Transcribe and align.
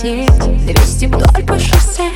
сеть 0.00 0.66
Двести 0.66 1.06
вдоль 1.06 1.44
по 1.44 1.58
шоссе. 1.58 2.10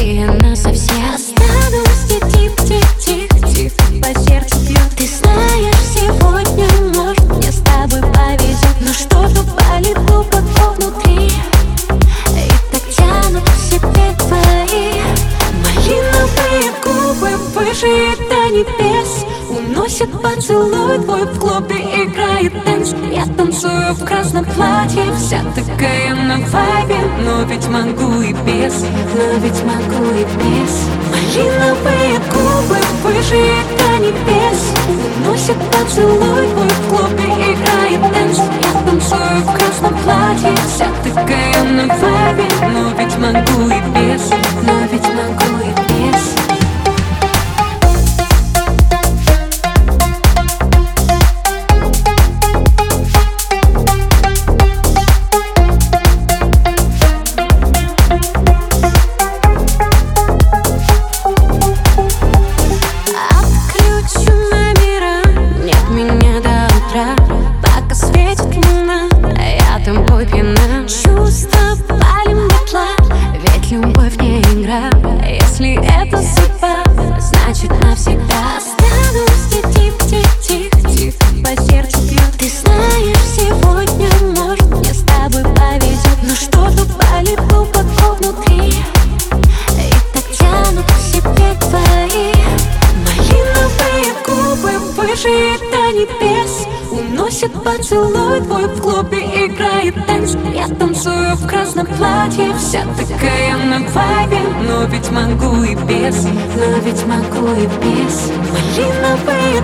И 0.00 0.24
нас 0.24 0.62
совсем. 0.62 0.80
Все 0.80 1.14
останутся 1.14 2.20
Тих, 2.30 2.56
тих, 2.66 2.98
тих, 2.98 3.28
тих 3.54 3.72
По 4.00 4.20
сердцу 4.20 4.56
бьет 4.60 4.90
Ты 4.96 5.06
знаешь, 5.06 5.74
сегодня 5.94 6.66
может 6.94 7.24
Мне 7.24 7.52
с 7.52 7.58
тобой 7.58 8.00
повезет. 8.12 8.76
Но 8.80 8.92
что 8.92 9.28
же 9.28 9.42
болит 9.42 9.98
глубоко 10.06 10.74
внутри? 10.78 11.26
И 11.26 12.48
так 12.72 12.88
тянут 12.96 13.44
к 13.44 13.56
себе 13.56 14.14
твои. 14.18 15.00
Малиновые 15.62 16.72
губы 16.82 17.36
Выше 17.54 18.16
до 18.28 18.48
небес. 18.50 19.26
Уносит 19.90 20.22
поцелуй 20.22 20.98
твой 21.00 21.24
в 21.24 21.40
клубе 21.40 21.74
играет 21.74 22.52
dance. 22.64 22.94
Я 23.10 23.26
танцую 23.34 23.92
в 23.94 24.04
красном 24.04 24.44
платье, 24.44 25.02
вся 25.18 25.42
такая 25.52 26.14
на 26.14 26.36
вайбе. 26.46 26.96
Но 27.24 27.42
ведь 27.42 27.66
могу 27.66 28.20
и 28.22 28.32
без, 28.32 28.82
но 28.82 29.38
ведь 29.40 29.60
могу 29.64 30.04
и 30.14 30.24
без. 30.38 30.86
Малиновые 31.10 32.20
губы 32.30 32.78
выше 33.02 33.42
до 33.76 33.98
небес. 33.98 34.72
Уносит 35.26 35.58
поцелуй 35.72 36.46
твой 36.52 36.68
в 36.68 36.88
клубе 36.88 37.24
играет 37.52 38.12
dance 38.12 38.39
Уносит 97.30 97.52
поцелуй 97.62 98.40
твой 98.40 98.66
в 98.66 98.80
клубе 98.80 99.46
играет 99.46 99.94
dance 100.04 100.36
Я 100.52 100.66
танцую 100.66 101.36
в 101.36 101.46
красном 101.46 101.86
платье, 101.86 102.52
вся 102.58 102.84
такая 102.98 103.56
на 103.56 103.78
вайбе. 103.90 104.40
Но 104.66 104.84
ведь 104.86 105.08
могу 105.12 105.62
и 105.62 105.76
без, 105.76 106.24
но 106.24 106.78
ведь 106.82 107.06
могу 107.06 107.52
и 107.52 107.66
без. 107.84 108.32
Малиновые 108.50 109.62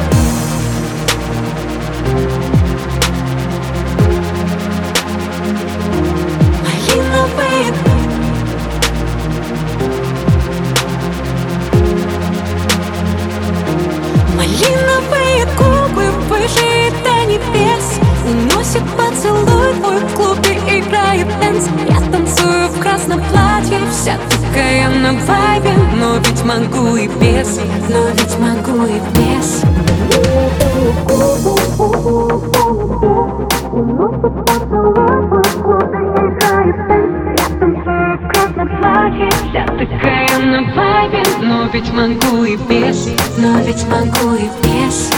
небес 17.37 18.01
Уносит 18.27 18.83
поцелуй 18.97 19.75
твой 19.75 19.99
в 19.99 20.15
клубе 20.15 20.59
играет 20.69 21.27
dance 21.41 21.69
Я 21.89 22.01
танцую 22.11 22.69
в 22.69 22.81
красном 22.81 23.21
платье, 23.25 23.79
вся 23.91 24.19
такая 24.31 24.89
на 24.89 25.13
вайбе 25.13 25.73
Но 25.97 26.17
ведь 26.17 26.45
могу 26.45 26.97
и 26.97 27.09
без, 27.09 27.61
но 27.89 28.09
ведь 28.15 28.39
могу 28.39 28.85
и 28.87 29.01
без. 29.15 29.63
Вся 39.49 39.67
такая 39.67 40.39
на 40.39 40.75
вайбе, 40.75 41.23
но 41.43 41.69
ведь 41.73 41.93
могу 41.93 42.45
и 42.45 42.57
без, 42.57 43.09
но 43.39 43.61
ведь 43.61 43.87
могу 43.89 44.35
и 44.35 44.49
без 44.63 45.16